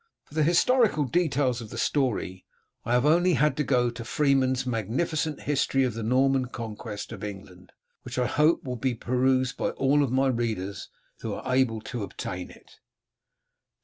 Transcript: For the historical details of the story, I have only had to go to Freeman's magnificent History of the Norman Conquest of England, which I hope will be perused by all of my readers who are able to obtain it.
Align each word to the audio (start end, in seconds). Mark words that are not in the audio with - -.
For 0.25 0.33
the 0.33 0.41
historical 0.41 1.03
details 1.03 1.61
of 1.61 1.69
the 1.69 1.77
story, 1.77 2.43
I 2.85 2.93
have 2.93 3.05
only 3.05 3.33
had 3.35 3.55
to 3.57 3.63
go 3.63 3.91
to 3.91 4.03
Freeman's 4.03 4.65
magnificent 4.65 5.41
History 5.41 5.83
of 5.83 5.93
the 5.93 6.01
Norman 6.01 6.45
Conquest 6.47 7.11
of 7.11 7.23
England, 7.23 7.71
which 8.01 8.17
I 8.17 8.25
hope 8.25 8.63
will 8.63 8.77
be 8.77 8.95
perused 8.95 9.57
by 9.57 9.69
all 9.69 10.01
of 10.01 10.11
my 10.11 10.25
readers 10.25 10.89
who 11.19 11.35
are 11.35 11.53
able 11.55 11.81
to 11.81 12.01
obtain 12.01 12.49
it. 12.49 12.79